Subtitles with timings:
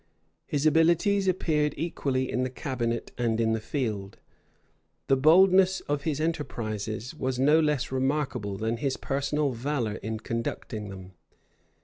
[0.47, 4.17] His abilities appeared equally in the cabinet and in the field:
[5.05, 10.89] the boldness of his enterprises was no less remarkable than his personal valor in conducting
[10.89, 11.11] them.